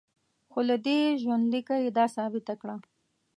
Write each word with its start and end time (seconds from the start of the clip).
خو 0.51 0.59
له 0.69 0.75
دې 0.85 0.99
ژوندلیکه 1.21 1.75
یې 1.83 1.89
دا 1.97 2.05
ثابته 2.15 2.53
کړه. 2.61 2.75